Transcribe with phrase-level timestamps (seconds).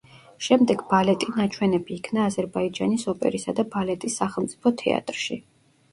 [0.43, 5.43] შემდეგ ბალეტი ნაჩვენები იქნა აზერბაიჯანის ოპერისა და ბალეტის სახელმწიფო თეატრში.